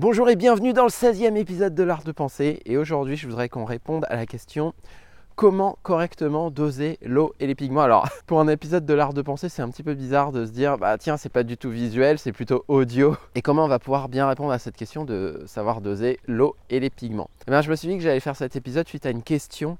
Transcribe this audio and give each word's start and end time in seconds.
Bonjour 0.00 0.30
et 0.30 0.36
bienvenue 0.36 0.72
dans 0.72 0.84
le 0.84 0.90
16e 0.90 1.34
épisode 1.34 1.74
de 1.74 1.82
l'art 1.82 2.04
de 2.04 2.12
penser. 2.12 2.62
Et 2.66 2.76
aujourd'hui, 2.76 3.16
je 3.16 3.26
voudrais 3.26 3.48
qu'on 3.48 3.64
réponde 3.64 4.06
à 4.08 4.14
la 4.14 4.26
question 4.26 4.72
comment 5.34 5.76
correctement 5.82 6.52
doser 6.52 7.00
l'eau 7.02 7.34
et 7.40 7.48
les 7.48 7.56
pigments? 7.56 7.80
Alors, 7.80 8.08
pour 8.28 8.38
un 8.38 8.46
épisode 8.46 8.86
de 8.86 8.94
l'art 8.94 9.12
de 9.12 9.22
penser, 9.22 9.48
c'est 9.48 9.60
un 9.60 9.68
petit 9.70 9.82
peu 9.82 9.94
bizarre 9.94 10.30
de 10.30 10.46
se 10.46 10.52
dire 10.52 10.78
bah 10.78 10.98
tiens, 10.98 11.16
c'est 11.16 11.32
pas 11.32 11.42
du 11.42 11.56
tout 11.56 11.70
visuel, 11.70 12.20
c'est 12.20 12.30
plutôt 12.30 12.64
audio. 12.68 13.16
Et 13.34 13.42
comment 13.42 13.64
on 13.64 13.68
va 13.68 13.80
pouvoir 13.80 14.08
bien 14.08 14.28
répondre 14.28 14.52
à 14.52 14.60
cette 14.60 14.76
question 14.76 15.04
de 15.04 15.42
savoir 15.46 15.80
doser 15.80 16.20
l'eau 16.28 16.54
et 16.70 16.78
les 16.78 16.90
pigments? 16.90 17.28
Eh 17.48 17.50
bien, 17.50 17.60
je 17.60 17.68
me 17.68 17.74
suis 17.74 17.88
dit 17.88 17.96
que 17.96 18.04
j'allais 18.04 18.20
faire 18.20 18.36
cet 18.36 18.54
épisode 18.54 18.86
suite 18.86 19.04
à 19.04 19.10
une 19.10 19.24
question 19.24 19.78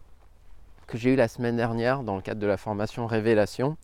que 0.88 0.98
j'ai 0.98 1.12
eue 1.12 1.16
la 1.16 1.28
semaine 1.28 1.54
dernière 1.54 2.02
dans 2.02 2.16
le 2.16 2.22
cadre 2.22 2.40
de 2.40 2.46
la 2.48 2.56
formation 2.56 3.06
Révélation 3.06 3.76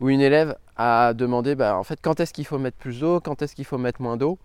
où 0.00 0.10
une 0.10 0.20
élève 0.20 0.54
a 0.76 1.14
demandé 1.14 1.54
bah, 1.54 1.78
en 1.78 1.82
fait 1.82 1.98
quand 2.02 2.20
est-ce 2.20 2.34
qu'il 2.34 2.44
faut 2.44 2.58
mettre 2.58 2.76
plus 2.76 3.00
d'eau, 3.00 3.20
quand 3.20 3.40
est-ce 3.40 3.54
qu'il 3.54 3.64
faut 3.64 3.78
mettre 3.78 4.02
moins 4.02 4.18
d'eau? 4.18 4.36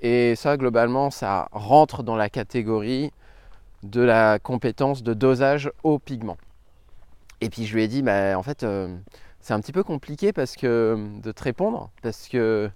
Et 0.00 0.34
ça, 0.34 0.56
globalement, 0.56 1.10
ça 1.10 1.48
rentre 1.52 2.02
dans 2.02 2.16
la 2.16 2.30
catégorie 2.30 3.12
de 3.82 4.00
la 4.00 4.38
compétence 4.38 5.02
de 5.02 5.14
dosage 5.14 5.70
au 5.82 5.98
pigment. 5.98 6.36
Et 7.40 7.48
puis 7.48 7.66
je 7.66 7.74
lui 7.74 7.82
ai 7.82 7.88
dit, 7.88 8.02
bah, 8.02 8.38
en 8.38 8.42
fait, 8.42 8.62
euh, 8.62 8.94
c'est 9.40 9.54
un 9.54 9.60
petit 9.60 9.72
peu 9.72 9.82
compliqué 9.82 10.32
parce 10.32 10.56
que, 10.56 10.98
de 11.22 11.32
te 11.32 11.42
répondre, 11.42 11.90
parce 12.02 12.28
que 12.28 12.70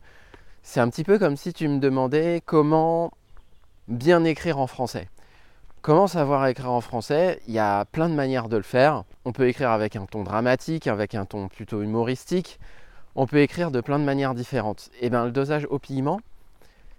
c'est 0.63 0.81
un 0.81 0.89
petit 0.89 1.05
peu 1.05 1.19
comme 1.19 1.37
si 1.37 1.53
tu 1.53 1.69
me 1.69 1.79
demandais 1.79 2.43
comment 2.45 3.13
bien 3.89 4.25
écrire 4.25 4.59
en 4.59 4.67
français. 4.67 5.09
Comment 5.83 6.07
savoir 6.07 6.47
écrire 6.47 6.71
en 6.73 6.81
français? 6.81 7.43
Il 7.47 7.53
y 7.53 7.59
a 7.59 7.85
plein 7.85 8.09
de 8.09 8.15
manières 8.15 8.49
de 8.49 8.57
le 8.57 8.63
faire. 8.63 9.05
On 9.27 9.33
peut 9.33 9.47
écrire 9.47 9.71
avec 9.71 9.97
un 9.97 10.07
ton 10.07 10.23
dramatique, 10.25 10.87
avec 10.87 11.15
un 11.15 11.27
ton 11.27 11.49
plutôt 11.49 11.83
humoristique. 11.83 12.59
On 13.17 13.27
peut 13.27 13.41
écrire 13.43 13.71
de 13.71 13.83
plein 13.83 13.99
de 13.99 14.05
manières 14.05 14.35
différentes. 14.35 14.89
Et 15.03 15.11
bien 15.11 15.27
le 15.27 15.31
dosage 15.31 15.67
au 15.69 15.79
pigment, 15.79 16.21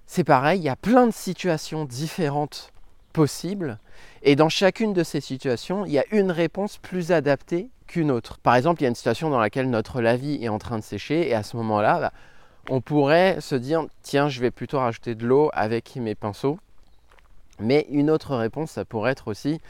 c'est 0.08 0.24
pareil, 0.24 0.60
il 0.60 0.64
y 0.64 0.70
a 0.70 0.76
plein 0.76 1.08
de 1.08 1.14
situations 1.14 1.86
différentes 1.86 2.72
possibles. 3.14 3.80
Et 4.24 4.36
dans 4.36 4.50
chacune 4.50 4.94
de 4.94 5.04
ces 5.04 5.22
situations, 5.22 5.86
il 5.86 5.92
y 5.92 6.00
a 6.00 6.06
une 6.12 6.32
réponse 6.32 6.78
plus 6.78 7.12
adaptée 7.12 7.70
qu'une 7.88 8.12
autre. 8.12 8.40
Par 8.40 8.56
exemple, 8.56 8.82
il 8.82 8.84
y 8.84 8.88
a 8.88 8.90
une 8.90 8.96
situation 8.96 9.30
dans 9.30 9.40
laquelle 9.40 9.70
notre 9.70 10.02
lavis 10.02 10.44
est 10.44 10.50
en 10.50 10.58
train 10.58 10.78
de 10.78 10.84
sécher 10.84 11.30
et 11.30 11.34
à 11.34 11.44
ce 11.44 11.56
moment-là, 11.58 12.00
bah, 12.00 12.14
on 12.70 12.82
pourrait 12.82 13.40
se 13.42 13.56
dire 13.56 13.86
tiens, 14.02 14.28
je 14.28 14.42
vais 14.42 14.52
plutôt 14.52 14.80
rajouter 14.80 15.16
de 15.16 15.26
l'eau 15.26 15.50
avec 15.54 15.96
mes 15.96 16.16
pinceaux. 16.16 16.60
Mais 17.60 17.86
une 17.90 18.10
autre 18.10 18.36
réponse, 18.36 18.72
ça 18.72 18.86
pourrait 18.86 19.12
être 19.12 19.28
aussi 19.30 19.62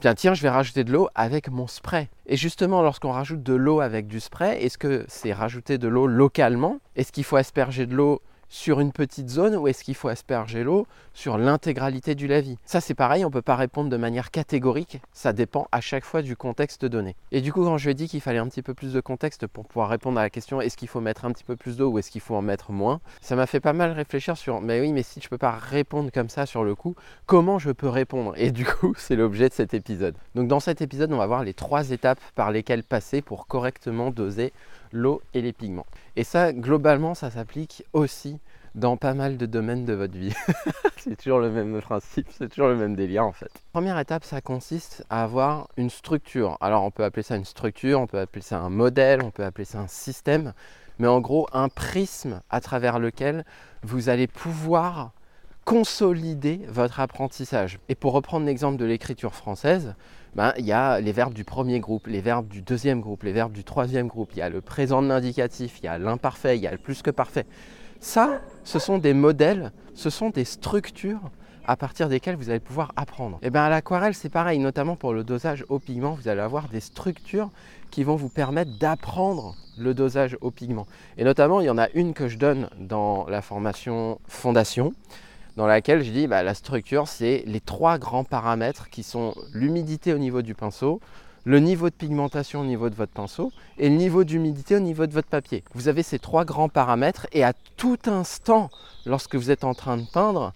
Tiens, 0.00 0.14
tiens, 0.14 0.32
je 0.32 0.42
vais 0.42 0.48
rajouter 0.48 0.84
de 0.84 0.92
l'eau 0.92 1.08
avec 1.16 1.50
mon 1.50 1.66
spray. 1.66 2.08
Et 2.26 2.36
justement, 2.36 2.82
lorsqu'on 2.82 3.10
rajoute 3.10 3.42
de 3.42 3.54
l'eau 3.54 3.80
avec 3.80 4.06
du 4.06 4.20
spray, 4.20 4.56
est-ce 4.62 4.78
que 4.78 5.04
c'est 5.08 5.32
rajouter 5.32 5.76
de 5.76 5.88
l'eau 5.88 6.06
localement? 6.06 6.78
Est-ce 6.94 7.10
qu'il 7.10 7.24
faut 7.24 7.34
asperger 7.34 7.84
de 7.84 7.96
l'eau 7.96 8.22
sur 8.48 8.80
une 8.80 8.92
petite 8.92 9.28
zone 9.28 9.56
ou 9.56 9.68
est-ce 9.68 9.84
qu'il 9.84 9.94
faut 9.94 10.08
asperger 10.08 10.64
l'eau 10.64 10.86
sur 11.12 11.38
l'intégralité 11.38 12.14
du 12.14 12.26
lavis 12.26 12.58
Ça 12.64 12.80
c'est 12.80 12.94
pareil, 12.94 13.24
on 13.24 13.28
ne 13.28 13.32
peut 13.32 13.42
pas 13.42 13.56
répondre 13.56 13.90
de 13.90 13.96
manière 13.96 14.30
catégorique, 14.30 15.00
ça 15.12 15.32
dépend 15.32 15.68
à 15.72 15.80
chaque 15.80 16.04
fois 16.04 16.22
du 16.22 16.36
contexte 16.36 16.84
donné. 16.84 17.16
Et 17.32 17.40
du 17.40 17.52
coup 17.52 17.64
quand 17.64 17.78
je 17.78 17.90
dit 17.90 18.08
qu'il 18.08 18.20
fallait 18.20 18.38
un 18.38 18.48
petit 18.48 18.62
peu 18.62 18.74
plus 18.74 18.92
de 18.92 19.00
contexte 19.00 19.46
pour 19.46 19.66
pouvoir 19.66 19.88
répondre 19.88 20.18
à 20.18 20.22
la 20.22 20.30
question 20.30 20.60
est-ce 20.60 20.76
qu'il 20.76 20.88
faut 20.88 21.00
mettre 21.00 21.24
un 21.24 21.32
petit 21.32 21.44
peu 21.44 21.56
plus 21.56 21.76
d'eau 21.76 21.90
ou 21.90 21.98
est-ce 21.98 22.10
qu'il 22.10 22.20
faut 22.20 22.34
en 22.34 22.42
mettre 22.42 22.72
moins, 22.72 23.00
ça 23.20 23.36
m'a 23.36 23.46
fait 23.46 23.60
pas 23.60 23.72
mal 23.72 23.92
réfléchir 23.92 24.36
sur 24.36 24.60
mais 24.60 24.80
oui 24.80 24.92
mais 24.92 25.02
si 25.02 25.20
je 25.20 25.28
peux 25.28 25.38
pas 25.38 25.52
répondre 25.52 26.10
comme 26.12 26.28
ça 26.28 26.46
sur 26.46 26.64
le 26.64 26.74
coup, 26.74 26.94
comment 27.26 27.58
je 27.58 27.70
peux 27.70 27.88
répondre? 27.88 28.34
Et 28.36 28.50
du 28.50 28.64
coup 28.64 28.94
c'est 28.98 29.16
l'objet 29.16 29.48
de 29.48 29.54
cet 29.54 29.74
épisode. 29.74 30.14
Donc 30.34 30.48
dans 30.48 30.60
cet 30.60 30.80
épisode 30.80 31.12
on 31.12 31.18
va 31.18 31.26
voir 31.26 31.44
les 31.44 31.54
trois 31.54 31.90
étapes 31.90 32.20
par 32.34 32.50
lesquelles 32.50 32.84
passer 32.84 33.22
pour 33.22 33.46
correctement 33.46 34.10
doser 34.10 34.52
l'eau 34.92 35.22
et 35.34 35.42
les 35.42 35.52
pigments. 35.52 35.86
Et 36.16 36.24
ça, 36.24 36.52
globalement, 36.52 37.14
ça 37.14 37.30
s'applique 37.30 37.84
aussi 37.92 38.38
dans 38.74 38.96
pas 38.96 39.14
mal 39.14 39.36
de 39.36 39.46
domaines 39.46 39.84
de 39.84 39.92
votre 39.92 40.16
vie. 40.16 40.34
c'est 40.96 41.16
toujours 41.16 41.40
le 41.40 41.50
même 41.50 41.80
principe, 41.80 42.28
c'est 42.30 42.48
toujours 42.48 42.68
le 42.68 42.76
même 42.76 42.94
délire 42.94 43.24
en 43.24 43.32
fait. 43.32 43.50
Première 43.72 43.98
étape, 43.98 44.24
ça 44.24 44.40
consiste 44.40 45.04
à 45.10 45.24
avoir 45.24 45.68
une 45.76 45.90
structure. 45.90 46.56
Alors 46.60 46.84
on 46.84 46.90
peut 46.90 47.04
appeler 47.04 47.22
ça 47.22 47.36
une 47.36 47.44
structure, 47.44 48.00
on 48.00 48.06
peut 48.06 48.20
appeler 48.20 48.42
ça 48.42 48.58
un 48.58 48.70
modèle, 48.70 49.22
on 49.22 49.30
peut 49.30 49.44
appeler 49.44 49.64
ça 49.64 49.80
un 49.80 49.88
système, 49.88 50.52
mais 50.98 51.08
en 51.08 51.20
gros 51.20 51.48
un 51.52 51.68
prisme 51.68 52.40
à 52.50 52.60
travers 52.60 52.98
lequel 52.98 53.44
vous 53.82 54.08
allez 54.08 54.26
pouvoir 54.26 55.12
consolider 55.64 56.60
votre 56.68 57.00
apprentissage. 57.00 57.78
Et 57.88 57.94
pour 57.94 58.12
reprendre 58.12 58.46
l'exemple 58.46 58.78
de 58.78 58.86
l'écriture 58.86 59.34
française, 59.34 59.94
ben, 60.34 60.52
il 60.58 60.64
y 60.64 60.72
a 60.72 61.00
les 61.00 61.12
verbes 61.12 61.34
du 61.34 61.44
premier 61.44 61.80
groupe, 61.80 62.06
les 62.06 62.20
verbes 62.20 62.48
du 62.48 62.62
deuxième 62.62 63.00
groupe, 63.00 63.22
les 63.22 63.32
verbes 63.32 63.52
du 63.52 63.64
troisième 63.64 64.08
groupe, 64.08 64.30
il 64.32 64.38
y 64.38 64.42
a 64.42 64.48
le 64.48 64.60
présent 64.60 65.02
de 65.02 65.08
l'indicatif, 65.08 65.78
il 65.82 65.86
y 65.86 65.88
a 65.88 65.98
l'imparfait, 65.98 66.56
il 66.56 66.62
y 66.62 66.66
a 66.66 66.72
le 66.72 66.78
plus 66.78 67.02
que 67.02 67.10
parfait. 67.10 67.46
Ça, 68.00 68.40
ce 68.64 68.78
sont 68.78 68.98
des 68.98 69.14
modèles, 69.14 69.72
ce 69.94 70.10
sont 70.10 70.30
des 70.30 70.44
structures 70.44 71.30
à 71.66 71.76
partir 71.76 72.08
desquelles 72.08 72.36
vous 72.36 72.48
allez 72.48 72.60
pouvoir 72.60 72.92
apprendre. 72.96 73.38
Et 73.42 73.48
eh 73.48 73.50
bien 73.50 73.62
à 73.62 73.68
l'aquarelle, 73.68 74.14
c'est 74.14 74.30
pareil, 74.30 74.58
notamment 74.58 74.96
pour 74.96 75.12
le 75.12 75.22
dosage 75.22 75.66
au 75.68 75.78
pigment, 75.78 76.12
vous 76.12 76.28
allez 76.28 76.40
avoir 76.40 76.68
des 76.68 76.80
structures 76.80 77.50
qui 77.90 78.04
vont 78.04 78.16
vous 78.16 78.30
permettre 78.30 78.78
d'apprendre 78.78 79.54
le 79.76 79.92
dosage 79.92 80.36
au 80.40 80.50
pigment. 80.50 80.86
Et 81.18 81.24
notamment, 81.24 81.60
il 81.60 81.66
y 81.66 81.70
en 81.70 81.76
a 81.76 81.88
une 81.90 82.14
que 82.14 82.26
je 82.26 82.38
donne 82.38 82.70
dans 82.78 83.26
la 83.28 83.42
formation 83.42 84.18
fondation 84.26 84.94
dans 85.58 85.66
laquelle 85.66 86.04
je 86.04 86.12
dis 86.12 86.28
bah, 86.28 86.44
la 86.44 86.54
structure, 86.54 87.08
c'est 87.08 87.42
les 87.44 87.58
trois 87.58 87.98
grands 87.98 88.22
paramètres 88.22 88.88
qui 88.90 89.02
sont 89.02 89.34
l'humidité 89.52 90.14
au 90.14 90.18
niveau 90.18 90.40
du 90.40 90.54
pinceau, 90.54 91.00
le 91.44 91.58
niveau 91.58 91.90
de 91.90 91.94
pigmentation 91.96 92.60
au 92.60 92.64
niveau 92.64 92.88
de 92.88 92.94
votre 92.94 93.10
pinceau 93.10 93.50
et 93.76 93.88
le 93.88 93.96
niveau 93.96 94.22
d'humidité 94.22 94.76
au 94.76 94.80
niveau 94.80 95.06
de 95.06 95.12
votre 95.12 95.26
papier. 95.26 95.64
Vous 95.74 95.88
avez 95.88 96.04
ces 96.04 96.20
trois 96.20 96.44
grands 96.44 96.68
paramètres 96.68 97.26
et 97.32 97.42
à 97.42 97.54
tout 97.76 97.98
instant, 98.06 98.70
lorsque 99.04 99.34
vous 99.34 99.50
êtes 99.50 99.64
en 99.64 99.74
train 99.74 99.96
de 99.96 100.06
peindre, 100.06 100.52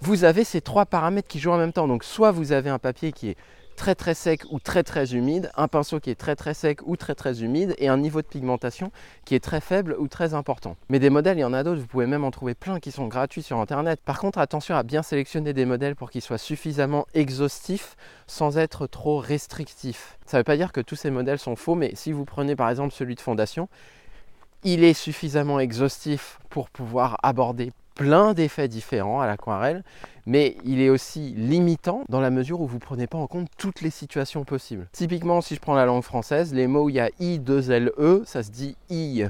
vous 0.00 0.22
avez 0.22 0.44
ces 0.44 0.60
trois 0.60 0.86
paramètres 0.86 1.26
qui 1.26 1.40
jouent 1.40 1.50
en 1.50 1.58
même 1.58 1.72
temps. 1.72 1.88
Donc 1.88 2.04
soit 2.04 2.30
vous 2.30 2.52
avez 2.52 2.70
un 2.70 2.78
papier 2.78 3.10
qui 3.10 3.30
est 3.30 3.36
très 3.74 3.94
très 3.94 4.14
sec 4.14 4.44
ou 4.50 4.58
très 4.58 4.82
très 4.82 5.14
humide, 5.14 5.50
un 5.56 5.68
pinceau 5.68 6.00
qui 6.00 6.10
est 6.10 6.14
très 6.14 6.36
très 6.36 6.54
sec 6.54 6.80
ou 6.86 6.96
très 6.96 7.14
très 7.14 7.42
humide 7.42 7.74
et 7.78 7.88
un 7.88 7.96
niveau 7.96 8.22
de 8.22 8.26
pigmentation 8.26 8.90
qui 9.24 9.34
est 9.34 9.40
très 9.40 9.60
faible 9.60 9.96
ou 9.98 10.08
très 10.08 10.34
important. 10.34 10.76
Mais 10.88 10.98
des 10.98 11.10
modèles, 11.10 11.38
il 11.38 11.42
y 11.42 11.44
en 11.44 11.52
a 11.52 11.62
d'autres, 11.62 11.80
vous 11.80 11.86
pouvez 11.86 12.06
même 12.06 12.24
en 12.24 12.30
trouver 12.30 12.54
plein 12.54 12.80
qui 12.80 12.90
sont 12.90 13.06
gratuits 13.06 13.42
sur 13.42 13.58
internet. 13.58 14.00
Par 14.04 14.18
contre, 14.18 14.38
attention 14.38 14.76
à 14.76 14.82
bien 14.82 15.02
sélectionner 15.02 15.52
des 15.52 15.64
modèles 15.64 15.96
pour 15.96 16.10
qu'ils 16.10 16.22
soient 16.22 16.38
suffisamment 16.38 17.06
exhaustifs 17.14 17.96
sans 18.26 18.58
être 18.58 18.86
trop 18.86 19.18
restrictifs. 19.18 20.18
Ça 20.26 20.36
ne 20.36 20.40
veut 20.40 20.44
pas 20.44 20.56
dire 20.56 20.72
que 20.72 20.80
tous 20.80 20.96
ces 20.96 21.10
modèles 21.10 21.38
sont 21.38 21.56
faux, 21.56 21.74
mais 21.74 21.92
si 21.94 22.12
vous 22.12 22.24
prenez 22.24 22.56
par 22.56 22.70
exemple 22.70 22.94
celui 22.94 23.14
de 23.14 23.20
fondation, 23.20 23.68
il 24.62 24.82
est 24.82 24.94
suffisamment 24.94 25.60
exhaustif 25.60 26.38
pour 26.48 26.70
pouvoir 26.70 27.18
aborder 27.22 27.72
plein 27.94 28.34
d'effets 28.34 28.68
différents 28.68 29.20
à 29.20 29.26
l'aquarelle, 29.26 29.82
mais 30.26 30.56
il 30.64 30.80
est 30.80 30.88
aussi 30.88 31.34
limitant 31.36 32.02
dans 32.08 32.20
la 32.20 32.30
mesure 32.30 32.60
où 32.60 32.66
vous 32.66 32.76
ne 32.76 32.80
prenez 32.80 33.06
pas 33.06 33.18
en 33.18 33.26
compte 33.26 33.48
toutes 33.56 33.80
les 33.80 33.90
situations 33.90 34.44
possibles. 34.44 34.86
Typiquement, 34.92 35.40
si 35.40 35.54
je 35.54 35.60
prends 35.60 35.74
la 35.74 35.86
langue 35.86 36.02
française, 36.02 36.54
les 36.54 36.66
mots 36.66 36.84
où 36.84 36.88
il 36.88 36.96
y 36.96 37.00
a 37.00 37.10
i, 37.20 37.38
2 37.38 37.70
l, 37.70 37.92
e, 37.98 38.22
ça 38.24 38.42
se 38.42 38.50
dit 38.50 38.76
i, 38.90 39.24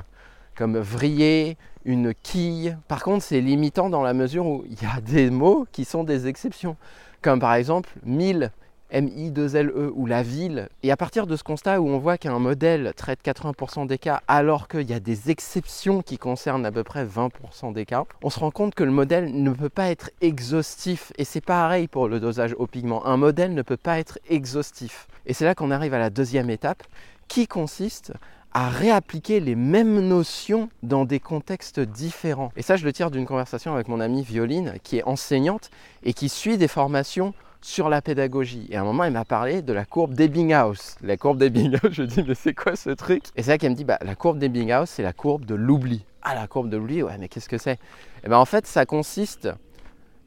comme 0.56 0.78
vriller, 0.78 1.56
une 1.84 2.14
quille. 2.14 2.76
Par 2.88 3.02
contre, 3.02 3.24
c'est 3.24 3.40
limitant 3.40 3.90
dans 3.90 4.02
la 4.02 4.14
mesure 4.14 4.46
où 4.46 4.64
il 4.66 4.82
y 4.82 4.86
a 4.86 5.00
des 5.00 5.30
mots 5.30 5.66
qui 5.72 5.84
sont 5.84 6.04
des 6.04 6.26
exceptions, 6.26 6.76
comme 7.22 7.40
par 7.40 7.54
exemple 7.54 7.90
mille 8.04 8.50
MI2LE 8.94 9.90
ou 9.94 10.06
la 10.06 10.22
ville. 10.22 10.68
Et 10.82 10.90
à 10.90 10.96
partir 10.96 11.26
de 11.26 11.36
ce 11.36 11.42
constat 11.42 11.80
où 11.80 11.88
on 11.88 11.98
voit 11.98 12.16
qu'un 12.16 12.38
modèle 12.38 12.92
traite 12.96 13.20
80% 13.24 13.86
des 13.86 13.98
cas 13.98 14.22
alors 14.28 14.68
qu'il 14.68 14.88
y 14.88 14.94
a 14.94 15.00
des 15.00 15.30
exceptions 15.30 16.02
qui 16.02 16.16
concernent 16.16 16.64
à 16.64 16.72
peu 16.72 16.84
près 16.84 17.04
20% 17.04 17.72
des 17.72 17.84
cas, 17.84 18.04
on 18.22 18.30
se 18.30 18.38
rend 18.38 18.50
compte 18.50 18.74
que 18.74 18.84
le 18.84 18.92
modèle 18.92 19.42
ne 19.42 19.50
peut 19.50 19.68
pas 19.68 19.90
être 19.90 20.10
exhaustif. 20.20 21.12
Et 21.18 21.24
c'est 21.24 21.40
pareil 21.40 21.88
pour 21.88 22.08
le 22.08 22.20
dosage 22.20 22.54
au 22.58 22.66
pigment. 22.66 23.04
Un 23.04 23.16
modèle 23.16 23.54
ne 23.54 23.62
peut 23.62 23.76
pas 23.76 23.98
être 23.98 24.18
exhaustif. 24.28 25.08
Et 25.26 25.32
c'est 25.32 25.44
là 25.44 25.54
qu'on 25.54 25.70
arrive 25.70 25.94
à 25.94 25.98
la 25.98 26.10
deuxième 26.10 26.50
étape 26.50 26.82
qui 27.28 27.46
consiste 27.46 28.12
à 28.54 28.68
réappliquer 28.68 29.40
les 29.40 29.56
mêmes 29.56 30.00
notions 30.06 30.68
dans 30.84 31.04
des 31.04 31.18
contextes 31.18 31.80
différents. 31.80 32.52
Et 32.56 32.62
ça, 32.62 32.76
je 32.76 32.84
le 32.84 32.92
tire 32.92 33.10
d'une 33.10 33.26
conversation 33.26 33.74
avec 33.74 33.88
mon 33.88 33.98
amie 33.98 34.22
Violine, 34.22 34.74
qui 34.84 34.98
est 34.98 35.02
enseignante 35.04 35.70
et 36.04 36.12
qui 36.12 36.28
suit 36.28 36.56
des 36.56 36.68
formations 36.68 37.34
sur 37.64 37.88
la 37.88 38.02
pédagogie. 38.02 38.66
Et 38.68 38.76
à 38.76 38.82
un 38.82 38.84
moment, 38.84 39.04
elle 39.04 39.14
m'a 39.14 39.24
parlé 39.24 39.62
de 39.62 39.72
la 39.72 39.86
courbe 39.86 40.12
d'Ebbinghaus. 40.12 40.96
La 41.02 41.16
courbe 41.16 41.38
d'Ebbinghaus, 41.38 41.78
je 41.90 42.02
dis, 42.02 42.22
mais 42.22 42.34
c'est 42.34 42.52
quoi 42.52 42.76
ce 42.76 42.90
truc? 42.90 43.24
Et 43.36 43.42
c'est 43.42 43.52
là 43.52 43.58
qu'elle 43.58 43.70
me 43.70 43.76
dit, 43.76 43.84
bah, 43.84 43.98
la 44.02 44.14
courbe 44.14 44.38
d'Ebbinghaus, 44.38 44.86
c'est 44.86 45.02
la 45.02 45.14
courbe 45.14 45.46
de 45.46 45.54
l'oubli. 45.54 46.04
Ah, 46.22 46.34
la 46.34 46.46
courbe 46.46 46.68
de 46.68 46.76
l'oubli, 46.76 47.02
ouais, 47.02 47.16
mais 47.18 47.28
qu'est-ce 47.28 47.48
que 47.48 47.56
c'est? 47.56 47.72
Et 47.72 47.78
eh 48.24 48.28
bien 48.28 48.38
en 48.38 48.44
fait, 48.44 48.66
ça 48.66 48.84
consiste 48.84 49.48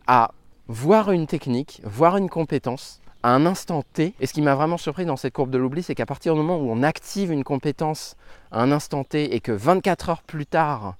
à 0.07 0.31
voir 0.67 1.11
une 1.11 1.27
technique, 1.27 1.81
voir 1.83 2.17
une 2.17 2.27
compétence 2.27 3.01
à 3.21 3.29
un 3.29 3.45
instant 3.45 3.83
T. 3.93 4.15
Et 4.19 4.25
ce 4.25 4.33
qui 4.33 4.41
m'a 4.41 4.55
vraiment 4.55 4.77
surpris 4.77 5.05
dans 5.05 5.15
cette 5.15 5.33
courbe 5.33 5.51
de 5.51 5.59
l'oubli, 5.59 5.83
c'est 5.83 5.95
qu'à 5.95 6.05
partir 6.07 6.33
du 6.33 6.39
moment 6.39 6.57
où 6.57 6.71
on 6.71 6.81
active 6.81 7.31
une 7.31 7.43
compétence 7.43 8.15
à 8.51 8.61
un 8.61 8.71
instant 8.71 9.03
T 9.03 9.35
et 9.35 9.41
que 9.41 9.51
24 9.51 10.09
heures 10.09 10.23
plus 10.23 10.47
tard, 10.47 10.95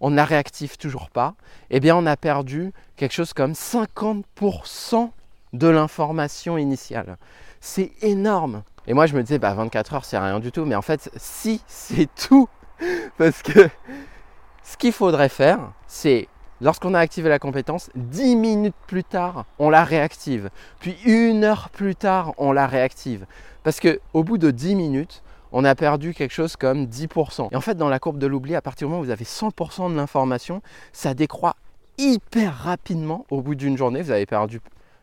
on 0.00 0.10
ne 0.10 0.16
la 0.16 0.24
réactive 0.24 0.78
toujours 0.78 1.10
pas, 1.10 1.34
eh 1.70 1.80
bien 1.80 1.96
on 1.96 2.06
a 2.06 2.16
perdu 2.16 2.72
quelque 2.96 3.12
chose 3.12 3.34
comme 3.34 3.52
50% 3.52 5.10
de 5.52 5.68
l'information 5.68 6.58
initiale. 6.58 7.16
C'est 7.60 7.92
énorme. 8.02 8.62
Et 8.86 8.94
moi, 8.94 9.06
je 9.06 9.14
me 9.14 9.22
disais, 9.22 9.38
bah, 9.38 9.54
24 9.54 9.94
heures, 9.94 10.04
c'est 10.04 10.18
rien 10.18 10.40
du 10.40 10.50
tout. 10.52 10.64
Mais 10.64 10.74
en 10.74 10.82
fait, 10.82 11.10
si, 11.16 11.62
c'est 11.66 12.08
tout. 12.14 12.48
Parce 13.18 13.42
que 13.42 13.68
ce 14.64 14.76
qu'il 14.76 14.92
faudrait 14.92 15.28
faire, 15.28 15.72
c'est 15.86 16.28
Lorsqu'on 16.62 16.94
a 16.94 17.00
activé 17.00 17.28
la 17.28 17.40
compétence, 17.40 17.90
10 17.96 18.36
minutes 18.36 18.76
plus 18.86 19.02
tard, 19.02 19.46
on 19.58 19.68
la 19.68 19.82
réactive. 19.82 20.48
Puis 20.78 20.96
une 21.04 21.42
heure 21.42 21.70
plus 21.70 21.96
tard, 21.96 22.34
on 22.38 22.52
la 22.52 22.68
réactive. 22.68 23.26
Parce 23.64 23.80
qu'au 23.80 24.22
bout 24.22 24.38
de 24.38 24.52
10 24.52 24.76
minutes, 24.76 25.24
on 25.50 25.64
a 25.64 25.74
perdu 25.74 26.14
quelque 26.14 26.32
chose 26.32 26.54
comme 26.54 26.84
10%. 26.84 27.48
Et 27.50 27.56
en 27.56 27.60
fait, 27.60 27.74
dans 27.74 27.88
la 27.88 27.98
courbe 27.98 28.18
de 28.18 28.28
l'oubli, 28.28 28.54
à 28.54 28.62
partir 28.62 28.86
du 28.86 28.92
moment 28.92 29.02
où 29.02 29.04
vous 29.04 29.10
avez 29.10 29.24
100% 29.24 29.90
de 29.90 29.96
l'information, 29.96 30.62
ça 30.92 31.14
décroît 31.14 31.56
hyper 31.98 32.54
rapidement. 32.54 33.26
Au 33.30 33.42
bout 33.42 33.56
d'une 33.56 33.76
journée, 33.76 34.00
vous 34.00 34.12
avez 34.12 34.26
perdu 34.26 34.60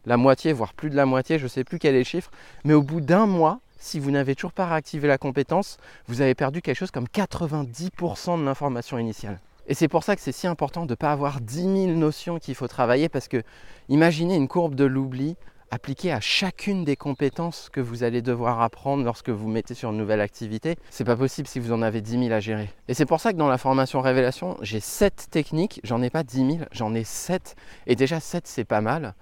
la 0.09 0.17
moitié, 0.17 0.53
voire 0.53 0.73
plus 0.73 0.89
de 0.89 0.95
la 0.95 1.05
moitié, 1.05 1.37
je 1.37 1.43
ne 1.43 1.49
sais 1.49 1.63
plus 1.63 1.77
quel 1.77 1.93
est 1.93 1.99
le 1.99 2.03
chiffre, 2.03 2.31
mais 2.65 2.73
au 2.73 2.81
bout 2.81 2.99
d'un 2.99 3.27
mois, 3.27 3.59
si 3.77 3.99
vous 3.99 4.09
n'avez 4.09 4.33
toujours 4.33 4.53
pas 4.53 4.65
réactivé 4.65 5.07
la 5.07 5.19
compétence, 5.19 5.77
vous 6.07 6.21
avez 6.21 6.33
perdu 6.33 6.63
quelque 6.63 6.75
chose 6.75 6.89
comme 6.89 7.05
90% 7.05 8.39
de 8.39 8.43
l'information 8.43 8.97
initiale. 8.97 9.39
Et 9.67 9.75
c'est 9.75 9.87
pour 9.87 10.03
ça 10.03 10.15
que 10.15 10.21
c'est 10.23 10.31
si 10.31 10.47
important 10.47 10.87
de 10.87 10.93
ne 10.93 10.95
pas 10.95 11.11
avoir 11.11 11.41
10 11.41 11.61
000 11.61 11.71
notions 11.91 12.39
qu'il 12.39 12.55
faut 12.55 12.67
travailler, 12.67 13.07
parce 13.07 13.27
que 13.27 13.43
imaginez 13.87 14.35
une 14.35 14.47
courbe 14.47 14.73
de 14.73 14.83
l'oubli 14.83 15.35
appliquée 15.69 16.11
à 16.11 16.19
chacune 16.19 16.83
des 16.85 16.95
compétences 16.95 17.69
que 17.71 17.79
vous 17.79 18.01
allez 18.01 18.23
devoir 18.23 18.63
apprendre 18.63 19.03
lorsque 19.03 19.29
vous 19.29 19.47
mettez 19.47 19.75
sur 19.75 19.91
une 19.91 19.97
nouvelle 19.97 20.21
activité. 20.21 20.75
C'est 20.89 21.03
pas 21.03 21.17
possible 21.17 21.47
si 21.47 21.59
vous 21.59 21.71
en 21.71 21.83
avez 21.83 22.01
10 22.01 22.11
000 22.23 22.31
à 22.31 22.39
gérer. 22.39 22.71
Et 22.87 22.95
c'est 22.95 23.05
pour 23.05 23.19
ça 23.19 23.31
que 23.31 23.37
dans 23.37 23.47
la 23.47 23.59
formation 23.59 24.01
révélation, 24.01 24.57
j'ai 24.63 24.79
7 24.79 25.27
techniques, 25.29 25.79
j'en 25.83 26.01
ai 26.01 26.09
pas 26.09 26.23
10 26.23 26.37
000, 26.37 26.57
j'en 26.71 26.95
ai 26.95 27.03
7. 27.03 27.55
Et 27.85 27.95
déjà 27.95 28.19
7 28.19 28.47
c'est 28.47 28.65
pas 28.65 28.81
mal. 28.81 29.13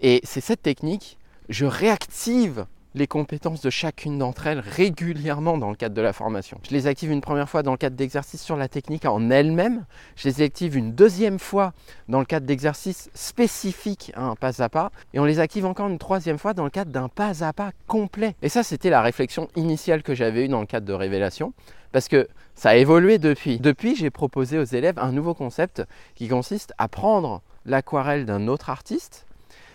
Et 0.00 0.20
ces 0.24 0.40
7 0.40 0.62
techniques, 0.62 1.18
je 1.48 1.66
réactive 1.66 2.66
les 2.94 3.06
compétences 3.06 3.60
de 3.60 3.70
chacune 3.70 4.18
d'entre 4.18 4.46
elles 4.46 4.60
régulièrement 4.60 5.58
dans 5.58 5.70
le 5.70 5.76
cadre 5.76 5.94
de 5.94 6.02
la 6.02 6.12
formation. 6.12 6.58
Je 6.68 6.74
les 6.74 6.86
active 6.86 7.10
une 7.10 7.20
première 7.20 7.48
fois 7.48 7.62
dans 7.62 7.72
le 7.72 7.76
cadre 7.76 7.96
d'exercices 7.96 8.42
sur 8.42 8.56
la 8.56 8.68
technique 8.68 9.04
en 9.04 9.30
elle-même. 9.30 9.84
Je 10.16 10.28
les 10.28 10.42
active 10.42 10.76
une 10.76 10.92
deuxième 10.92 11.38
fois 11.38 11.72
dans 12.08 12.18
le 12.18 12.24
cadre 12.24 12.46
d'exercices 12.46 13.10
spécifiques 13.14 14.12
à 14.14 14.22
un 14.22 14.36
pas 14.36 14.62
à 14.62 14.68
pas. 14.68 14.90
Et 15.14 15.20
on 15.20 15.24
les 15.24 15.38
active 15.38 15.66
encore 15.66 15.88
une 15.88 15.98
troisième 15.98 16.38
fois 16.38 16.54
dans 16.54 16.64
le 16.64 16.70
cadre 16.70 16.90
d'un 16.90 17.08
pas 17.08 17.44
à 17.44 17.52
pas 17.52 17.72
complet. 17.86 18.34
Et 18.42 18.48
ça, 18.48 18.62
c'était 18.62 18.90
la 18.90 19.02
réflexion 19.02 19.48
initiale 19.54 20.02
que 20.02 20.14
j'avais 20.14 20.46
eue 20.46 20.48
dans 20.48 20.60
le 20.60 20.66
cadre 20.66 20.86
de 20.86 20.92
Révélation. 20.92 21.52
Parce 21.92 22.08
que 22.08 22.28
ça 22.54 22.70
a 22.70 22.76
évolué 22.76 23.18
depuis. 23.18 23.58
Depuis, 23.58 23.96
j'ai 23.96 24.10
proposé 24.10 24.58
aux 24.58 24.64
élèves 24.64 24.98
un 24.98 25.12
nouveau 25.12 25.34
concept 25.34 25.82
qui 26.14 26.28
consiste 26.28 26.72
à 26.78 26.88
prendre 26.88 27.42
l'aquarelle 27.64 28.26
d'un 28.26 28.48
autre 28.48 28.70
artiste, 28.70 29.26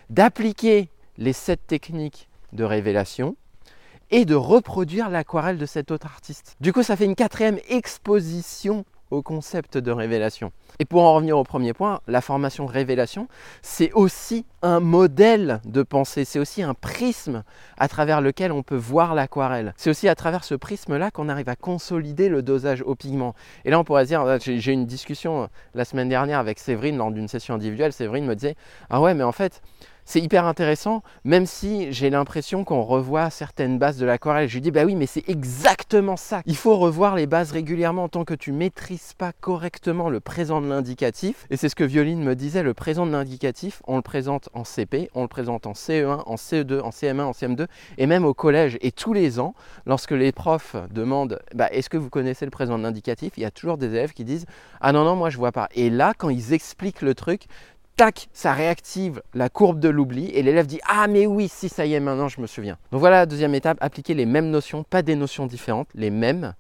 d'appliquer 0.10 0.90
les 1.18 1.34
sept 1.34 1.66
techniques 1.68 2.28
de 2.54 2.64
révélation 2.64 3.36
et 4.12 4.26
de 4.26 4.36
reproduire 4.36 5.10
l'aquarelle 5.10 5.58
de 5.58 5.66
cet 5.66 5.92
autre 5.92 6.06
artiste. 6.06 6.56
Du 6.62 6.72
coup, 6.72 6.84
ça 6.84 6.96
fait 6.96 7.06
une 7.06 7.16
quatrième 7.16 7.60
exposition 7.70 8.86
au 9.14 9.22
concept 9.22 9.78
de 9.78 9.92
révélation. 9.92 10.52
Et 10.80 10.86
pour 10.86 11.04
en 11.04 11.14
revenir 11.14 11.38
au 11.38 11.44
premier 11.44 11.74
point, 11.74 12.02
la 12.08 12.20
formation 12.20 12.66
révélation, 12.66 13.28
c'est 13.62 13.92
aussi 13.94 14.46
un 14.64 14.80
modèle 14.80 15.62
de 15.66 15.84
pensée, 15.84 16.26
c'est 16.26 16.40
aussi 16.40 16.64
un 16.64 16.74
prisme 16.74 17.44
à 17.78 17.88
travers 17.88 18.22
lequel 18.22 18.52
on 18.52 18.64
peut 18.64 18.76
voir 18.76 19.14
l'aquarelle. 19.14 19.74
C'est 19.78 19.92
aussi 19.92 20.08
à 20.08 20.16
travers 20.16 20.44
ce 20.44 20.56
prisme-là 20.56 21.12
qu'on 21.12 21.30
arrive 21.30 21.50
à 21.50 21.56
consolider 21.56 22.28
le 22.28 22.42
dosage 22.42 22.82
au 22.82 22.96
pigment. 22.96 23.36
Et 23.66 23.70
là, 23.70 23.80
on 23.80 23.84
pourrait 23.84 24.06
dire, 24.06 24.26
j'ai 24.40 24.72
eu 24.72 24.74
une 24.74 24.88
discussion 24.88 25.48
la 25.76 25.86
semaine 25.86 26.10
dernière 26.10 26.40
avec 26.40 26.58
Séverine 26.58 26.98
lors 26.98 27.12
d'une 27.12 27.28
session 27.28 27.54
individuelle, 27.54 27.94
Séverine 27.94 28.26
me 28.26 28.36
disait, 28.36 28.56
ah 28.90 29.00
ouais, 29.00 29.14
mais 29.14 29.24
en 29.24 29.32
fait, 29.32 29.62
c'est 30.06 30.20
hyper 30.20 30.46
intéressant, 30.46 31.04
même 31.24 31.46
si 31.46 31.92
j'ai 31.92 32.10
l'impression 32.10 32.64
qu'on 32.64 32.82
revoit 32.82 33.30
certaines 33.30 33.80
bases 33.80 33.98
de 33.98 34.06
l'aquarelle. 34.06 34.50
Je 34.50 34.56
lui 34.56 34.62
dis, 34.62 34.72
bah 34.72 34.84
oui, 34.86 34.96
mais 34.96 35.06
c'est 35.06 35.28
exactement 35.30 36.18
ça. 36.18 36.42
Il 36.46 36.56
faut 36.56 36.78
revoir 36.78 37.16
les 37.16 37.28
bases 37.28 37.52
régulièrement 37.52 38.10
tant 38.10 38.26
que 38.26 38.34
tu 38.34 38.52
maîtrises 38.52 39.14
pas 39.18 39.32
correctement 39.32 40.10
le 40.10 40.20
présent 40.20 40.62
de 40.62 40.68
l'indicatif. 40.68 41.46
Et 41.50 41.58
c'est 41.58 41.70
ce 41.70 41.76
que 41.76 41.84
Violine 41.84 42.24
me 42.24 42.36
disait, 42.36 42.64
le 42.64 42.74
présent 42.74 43.06
de 43.06 43.12
l'indicatif, 43.12 43.82
on 43.88 43.96
le 43.96 44.02
présente 44.02 44.50
en 44.54 44.64
CP, 44.64 45.10
on 45.14 45.22
le 45.22 45.28
présente 45.28 45.68
en 45.68 45.74
CE1, 45.74 46.24
en 46.26 46.36
CE2, 46.36 46.82
en 46.82 46.90
CM1, 46.90 47.22
en 47.22 47.32
CM2, 47.32 47.68
et 47.98 48.06
même 48.06 48.26
au 48.26 48.34
collège. 48.34 48.78
Et 48.82 48.92
tous 48.92 49.14
les 49.14 49.40
ans, 49.40 49.54
lorsque 49.86 50.12
les 50.12 50.32
profs 50.32 50.76
demandent, 50.92 51.40
bah, 51.56 51.70
est-ce 51.72 51.90
que 51.90 51.98
vous 51.98 52.10
connaissez 52.10 52.46
le 52.46 52.52
présent 52.52 52.78
de 52.78 52.84
l'indicatif, 52.84 53.34
il 53.38 53.44
y 53.44 53.46
a 53.46 53.52
toujours 53.52 53.78
des 53.78 53.88
élèves 53.88 54.14
qui 54.14 54.24
disent, 54.24 54.46
ah 54.82 54.92
non, 54.92 55.04
non, 55.04 55.16
moi 55.16 55.30
je 55.30 55.38
vois 55.38 55.52
pas. 55.52 55.70
Et 55.76 55.90
là, 55.90 56.14
quand 56.18 56.30
ils 56.30 56.54
expliquent 56.54 57.02
le 57.02 57.16
truc, 57.16 57.44
tac, 57.96 58.30
ça 58.34 58.54
réactive 58.54 59.22
la 59.34 59.50
courbe 59.50 59.80
de 59.80 59.90
l'oubli 59.90 60.30
et 60.32 60.44
l'élève 60.44 60.68
dit 60.68 60.80
Ah, 60.88 61.08
mais 61.08 61.26
oui, 61.26 61.48
si 61.48 61.70
ça 61.70 61.86
y 61.86 61.94
est, 61.94 62.00
maintenant 62.00 62.28
je 62.28 62.42
me 62.42 62.48
souviens. 62.48 62.78
Donc 62.92 63.00
voilà 63.00 63.18
la 63.18 63.26
deuxième 63.26 63.56
étape 63.56 63.78
appliquer 63.82 64.14
les 64.14 64.26
mêmes 64.26 64.50
notions, 64.50 64.84
pas 64.84 65.02
des 65.02 65.16
notions 65.16 65.46
différentes, 65.46 65.90
les 65.96 66.10
mêmes, 66.10 66.54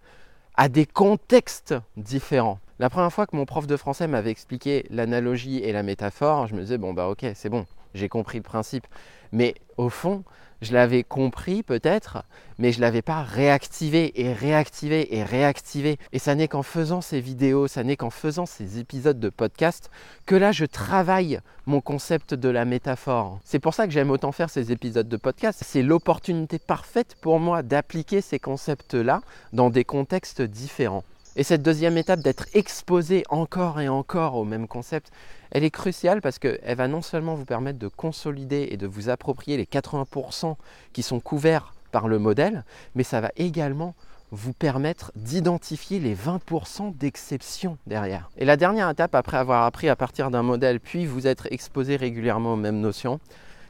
à 0.55 0.69
des 0.69 0.85
contextes 0.85 1.75
différents. 1.97 2.59
La 2.79 2.89
première 2.89 3.13
fois 3.13 3.27
que 3.27 3.35
mon 3.35 3.45
prof 3.45 3.67
de 3.67 3.77
français 3.77 4.07
m'avait 4.07 4.31
expliqué 4.31 4.85
l'analogie 4.89 5.59
et 5.59 5.71
la 5.71 5.83
métaphore, 5.83 6.47
je 6.47 6.55
me 6.55 6.61
disais 6.61 6.77
Bon, 6.77 6.93
bah 6.93 7.07
ok, 7.07 7.25
c'est 7.35 7.49
bon, 7.49 7.65
j'ai 7.93 8.09
compris 8.09 8.37
le 8.37 8.43
principe. 8.43 8.85
Mais 9.31 9.55
au 9.77 9.89
fond, 9.89 10.23
je 10.63 10.73
l'avais 10.73 11.03
compris 11.03 11.63
peut-être, 11.63 12.23
mais 12.57 12.71
je 12.71 12.77
ne 12.77 12.81
l'avais 12.81 13.01
pas 13.01 13.21
réactivé 13.21 14.21
et 14.21 14.33
réactivé 14.33 15.15
et 15.15 15.23
réactivé. 15.23 15.97
Et 16.11 16.19
ça 16.19 16.35
n'est 16.35 16.47
qu'en 16.47 16.63
faisant 16.63 17.01
ces 17.01 17.19
vidéos, 17.19 17.67
ça 17.67 17.83
n'est 17.83 17.97
qu'en 17.97 18.09
faisant 18.09 18.45
ces 18.45 18.79
épisodes 18.79 19.19
de 19.19 19.29
podcast 19.29 19.91
que 20.25 20.35
là 20.35 20.51
je 20.51 20.65
travaille 20.65 21.39
mon 21.65 21.81
concept 21.81 22.33
de 22.33 22.49
la 22.49 22.65
métaphore. 22.65 23.39
C'est 23.43 23.59
pour 23.59 23.73
ça 23.73 23.85
que 23.87 23.93
j'aime 23.93 24.11
autant 24.11 24.31
faire 24.31 24.49
ces 24.49 24.71
épisodes 24.71 25.07
de 25.07 25.17
podcast. 25.17 25.63
C'est 25.65 25.83
l'opportunité 25.83 26.59
parfaite 26.59 27.15
pour 27.21 27.39
moi 27.39 27.63
d'appliquer 27.63 28.21
ces 28.21 28.39
concepts-là 28.39 29.21
dans 29.53 29.69
des 29.69 29.83
contextes 29.83 30.41
différents. 30.41 31.03
Et 31.35 31.43
cette 31.43 31.63
deuxième 31.63 31.97
étape 31.97 32.19
d'être 32.19 32.45
exposé 32.53 33.23
encore 33.29 33.79
et 33.79 33.89
encore 33.89 34.35
au 34.35 34.43
même 34.43 34.67
concept, 34.67 35.11
elle 35.51 35.63
est 35.63 35.71
cruciale 35.71 36.21
parce 36.21 36.37
qu'elle 36.37 36.75
va 36.75 36.87
non 36.87 37.01
seulement 37.01 37.33
vous 37.33 37.45
permettre 37.45 37.79
de 37.79 37.87
consolider 37.87 38.67
et 38.71 38.77
de 38.77 38.85
vous 38.85 39.09
approprier 39.09 39.57
les 39.57 39.65
80% 39.65 40.55
qui 40.93 41.01
sont 41.01 41.19
couverts 41.19 41.73
par 41.91 42.07
le 42.07 42.19
modèle, 42.19 42.63
mais 42.95 43.03
ça 43.03 43.21
va 43.21 43.31
également 43.35 43.95
vous 44.31 44.53
permettre 44.53 45.11
d'identifier 45.15 45.99
les 45.99 46.15
20% 46.15 46.97
d'exception 46.97 47.77
derrière. 47.85 48.29
Et 48.37 48.45
la 48.45 48.57
dernière 48.57 48.89
étape, 48.89 49.13
après 49.13 49.37
avoir 49.37 49.63
appris 49.63 49.89
à 49.89 49.95
partir 49.95 50.31
d'un 50.31 50.41
modèle, 50.41 50.79
puis 50.79 51.05
vous 51.05 51.27
être 51.27 51.47
exposé 51.51 51.95
régulièrement 51.95 52.53
aux 52.53 52.57
mêmes 52.57 52.79
notions, 52.79 53.19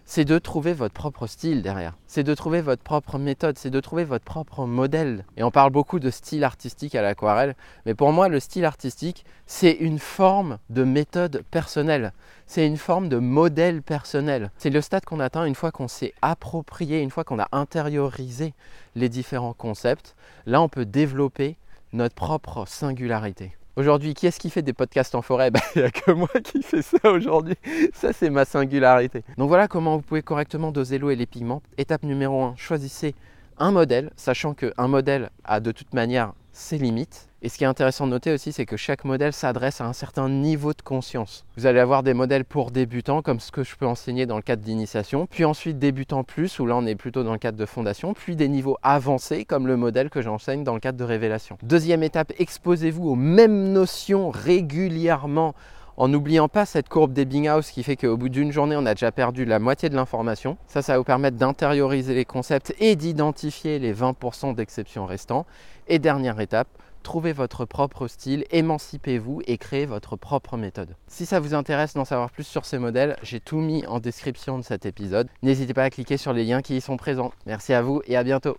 c'est 0.06 0.26
de 0.26 0.38
trouver 0.38 0.74
votre 0.74 0.94
propre 0.94 1.28
style 1.28 1.62
derrière. 1.62 1.96
C'est 2.08 2.24
de 2.24 2.34
trouver 2.36 2.62
votre 2.62 2.84
propre 2.84 3.18
méthode, 3.18 3.58
c'est 3.58 3.70
de 3.70 3.80
trouver 3.80 4.04
votre 4.04 4.26
propre 4.26 4.66
modèle. 4.66 5.26
Et 5.38 5.44
on 5.44 5.52
parle 5.52 5.72
beaucoup 5.72 6.00
de 6.00 6.10
style 6.10 6.44
artistique 6.44 6.96
à 6.96 7.02
l'aquarelle, 7.02 7.56
mais 7.86 7.94
pour 7.94 8.12
moi, 8.12 8.28
le 8.28 8.40
style 8.40 8.66
artistique, 8.66 9.26
c'est 9.48 9.72
une 9.72 10.00
forme 10.00 10.58
de 10.70 10.84
méthode 10.84 11.44
personnelle. 11.52 12.12
C'est 12.46 12.68
une 12.68 12.78
forme 12.78 13.10
de 13.10 13.18
modèle 13.18 13.82
personnel. 13.82 14.52
C'est 14.58 14.70
le 14.70 14.82
stade 14.82 15.06
qu'on 15.06 15.20
atteint 15.20 15.46
une 15.46 15.56
fois 15.56 15.72
qu'on 15.72 15.88
s'est 15.88 16.14
approprié, 16.22 17.02
une 17.02 17.12
fois 17.12 17.24
qu'on 17.24 17.40
a 17.40 17.48
intériorisé 17.52 18.54
les 18.96 19.10
différents 19.10 19.54
concepts. 19.54 20.16
Là, 20.46 20.62
on 20.62 20.70
peut 20.70 20.86
développer 20.86 21.58
notre 21.94 22.16
propre 22.16 22.66
singularité. 22.68 23.56
Aujourd'hui, 23.76 24.14
qui 24.14 24.28
est-ce 24.28 24.40
qui 24.40 24.52
fait 24.52 24.62
des 24.62 24.74
podcasts 24.74 25.16
en 25.16 25.24
forêt? 25.24 25.50
Ben, 25.52 25.60
Il 25.76 25.82
n'y 25.82 25.88
a 25.88 25.92
que 25.92 26.12
moi 26.12 26.30
qui 26.44 26.62
fais 26.62 26.84
ça 26.84 27.12
aujourd'hui. 27.12 27.56
Ça, 27.94 28.14
c'est 28.14 28.30
ma 28.30 28.46
singularité. 28.46 29.24
Donc 29.38 29.48
voilà 29.48 29.68
comment 29.68 29.96
vous 29.98 30.04
pouvez 30.04 30.22
correctement 30.22 30.72
doser 30.72 31.00
l'eau 31.00 31.10
et 31.10 31.16
les 31.16 31.26
pigments. 31.26 31.64
Étape 31.80 32.04
numéro 32.04 32.44
1, 32.44 32.54
choisissez 32.56 33.16
un 33.58 33.72
modèle, 33.72 34.12
sachant 34.16 34.54
qu'un 34.54 34.88
modèle 34.88 35.32
a 35.44 35.60
de 35.60 35.72
toute 35.72 35.94
manière 35.94 36.34
ses 36.52 36.78
limites. 36.78 37.30
Et 37.46 37.50
ce 37.50 37.58
qui 37.58 37.66
est 37.66 37.68
intéressant 37.68 38.06
de 38.06 38.12
noter 38.12 38.32
aussi, 38.32 38.54
c'est 38.54 38.66
que 38.66 38.78
chaque 38.78 39.04
modèle 39.04 39.34
s'adresse 39.34 39.82
à 39.82 39.86
un 39.86 39.92
certain 39.92 40.30
niveau 40.30 40.72
de 40.72 40.82
conscience. 40.82 41.44
Vous 41.58 41.66
allez 41.66 41.82
avoir 41.82 42.02
des 42.02 42.14
modèles 42.14 42.46
pour 42.46 42.72
débutants, 42.72 43.22
comme 43.22 43.42
ce 43.42 43.52
que 43.52 43.66
je 43.66 43.76
peux 43.76 43.86
enseigner 43.86 44.26
dans 44.26 44.38
le 44.38 44.42
cadre 44.42 44.62
d'initiation, 44.62 45.28
puis 45.30 45.44
ensuite 45.44 45.78
débutants 45.78 46.24
plus, 46.24 46.58
où 46.60 46.66
là 46.66 46.78
on 46.78 46.86
est 46.86 46.96
plutôt 46.96 47.22
dans 47.22 47.34
le 47.34 47.38
cadre 47.38 47.58
de 47.58 47.66
fondation, 47.66 48.14
puis 48.14 48.38
des 48.38 48.48
niveaux 48.48 48.78
avancés, 48.82 49.44
comme 49.44 49.68
le 49.68 49.76
modèle 49.76 50.10
que 50.10 50.22
j'enseigne 50.22 50.64
dans 50.64 50.74
le 50.74 50.80
cadre 50.80 50.98
de 50.98 51.04
révélation. 51.04 51.58
Deuxième 51.64 52.02
étape, 52.02 52.32
exposez-vous 52.40 53.10
aux 53.10 53.16
mêmes 53.16 53.74
notions 53.74 54.30
régulièrement 54.30 55.54
en 55.98 56.08
n'oubliant 56.08 56.48
pas 56.48 56.66
cette 56.66 56.88
courbe 56.88 57.12
d'Ebbinghaus 57.12 57.72
qui 57.74 57.84
fait 57.84 57.98
qu'au 57.98 58.16
bout 58.16 58.30
d'une 58.30 58.54
journée, 58.54 58.78
on 58.78 58.86
a 58.86 58.94
déjà 58.94 59.12
perdu 59.12 59.44
la 59.44 59.60
moitié 59.60 59.90
de 59.90 59.96
l'information. 59.96 60.58
Ça, 60.68 60.82
ça 60.82 60.94
va 60.94 61.00
vous 61.00 61.04
permettre 61.04 61.36
d'intérioriser 61.36 62.16
les 62.16 62.26
concepts 62.26 62.74
et 62.80 62.96
d'identifier 62.96 63.80
les 63.80 63.94
20% 63.94 64.56
d'exceptions 64.56 65.06
restants. 65.06 65.46
Et 65.88 66.00
dernière 66.00 66.40
étape, 66.40 66.70
trouvez 67.04 67.34
votre 67.34 67.66
propre 67.66 68.08
style, 68.08 68.46
émancipez-vous 68.50 69.42
et 69.46 69.58
créez 69.58 69.86
votre 69.86 70.16
propre 70.16 70.58
méthode. 70.58 70.96
Si 71.08 71.26
ça 71.26 71.40
vous 71.40 71.54
intéresse 71.54 71.94
d'en 71.94 72.06
savoir 72.06 72.32
plus 72.32 72.46
sur 72.46 72.66
ces 72.66 72.80
modèles, 72.80 73.18
j'ai 73.22 73.40
tout 73.40 73.60
mis 73.60 73.86
en 73.86 74.00
description 74.00 74.58
de 74.58 74.64
cet 74.64 74.86
épisode. 74.86 75.30
N'hésitez 75.44 75.74
pas 75.74 75.84
à 75.84 75.90
cliquer 75.90 76.18
sur 76.18 76.34
les 76.34 76.44
liens 76.44 76.62
qui 76.62 76.78
y 76.78 76.82
sont 76.82 76.98
présents. 76.98 77.32
Merci 77.46 77.74
à 77.74 77.82
vous 77.82 78.02
et 78.08 78.18
à 78.18 78.24
bientôt. 78.24 78.58